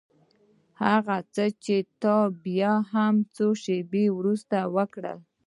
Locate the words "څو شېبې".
3.35-4.05